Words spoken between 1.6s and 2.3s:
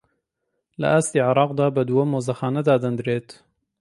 بە دووەم